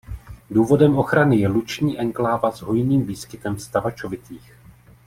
Důvodem 0.49 0.97
ochrany 0.97 1.37
je 1.39 1.47
luční 1.47 1.99
enkláva 1.99 2.51
s 2.51 2.61
hojným 2.61 3.05
výskytem 3.05 3.55
vstavačovitých. 3.55 4.53